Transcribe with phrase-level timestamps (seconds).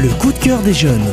[0.00, 1.12] Le coup de cœur des jeunes.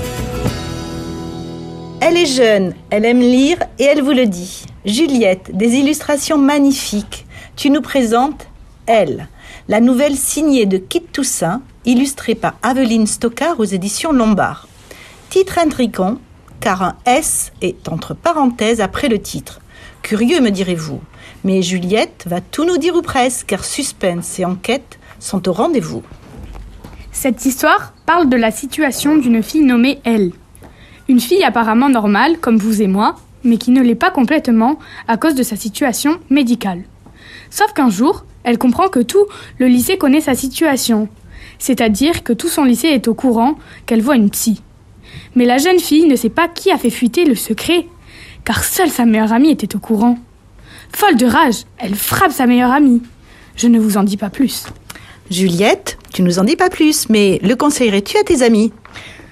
[2.02, 4.64] Elle est jeune, elle aime lire et elle vous le dit.
[4.86, 7.26] Juliette, des illustrations magnifiques.
[7.56, 8.46] Tu nous présentes
[8.86, 9.28] Elle,
[9.70, 14.68] la nouvelle signée de Kit Toussaint, illustrée par Aveline Stockard aux éditions Lombard.
[15.32, 16.20] Titre intrigant,
[16.60, 19.62] car un S est entre parenthèses après le titre.
[20.04, 21.02] Curieux, me direz-vous.
[21.44, 26.04] Mais Juliette va tout nous dire ou presque, car suspense et enquête sont au rendez-vous.
[27.26, 30.32] Cette histoire parle de la situation d'une fille nommée Elle.
[31.10, 34.78] Une fille apparemment normale, comme vous et moi, mais qui ne l'est pas complètement
[35.08, 36.84] à cause de sa situation médicale.
[37.50, 39.26] Sauf qu'un jour, elle comprend que tout
[39.58, 41.10] le lycée connaît sa situation,
[41.58, 44.62] c'est-à-dire que tout son lycée est au courant qu'elle voit une psy.
[45.34, 47.88] Mais la jeune fille ne sait pas qui a fait fuiter le secret,
[48.44, 50.20] car seule sa meilleure amie était au courant.
[50.96, 53.02] Folle de rage, elle frappe sa meilleure amie.
[53.56, 54.68] Je ne vous en dis pas plus.
[55.32, 58.72] Juliette, tu nous en dis pas plus, mais le conseillerais-tu à tes amis?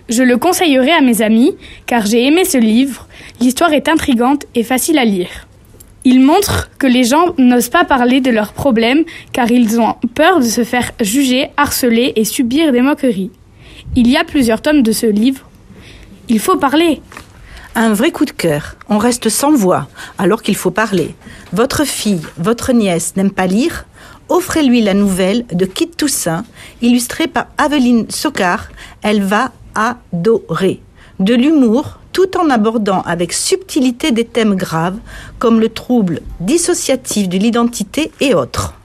[0.10, 3.08] Je le conseillerais à mes amis, car j'ai aimé ce livre.
[3.40, 5.48] L'histoire est intrigante et facile à lire.
[6.04, 10.40] Il montre que les gens n'osent pas parler de leurs problèmes car ils ont peur
[10.40, 13.32] de se faire juger, harceler et subir des moqueries.
[13.96, 15.48] Il y a plusieurs tomes de ce livre.
[16.28, 17.02] Il faut parler.
[17.76, 18.76] Un vrai coup de cœur.
[18.90, 21.16] On reste sans voix, alors qu'il faut parler.
[21.52, 23.86] Votre fille, votre nièce n'aime pas lire?
[24.30, 26.46] Offrez-lui la nouvelle de Kit Toussaint,
[26.82, 28.70] illustrée par Aveline Socard.
[29.02, 30.82] Elle va adorer.
[31.20, 34.98] De l'humour, tout en abordant avec subtilité des thèmes graves
[35.40, 38.76] comme le trouble dissociatif de l'identité et autres.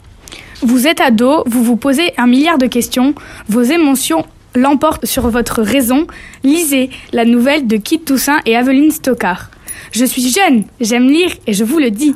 [0.62, 3.14] Vous êtes ado, vous vous posez un milliard de questions,
[3.48, 6.06] vos émotions l'emportent sur votre raison.
[6.42, 9.50] Lisez la nouvelle de Kit Toussaint et Aveline Stockard.
[9.92, 12.14] Je suis jeune, j'aime lire et je vous le dis.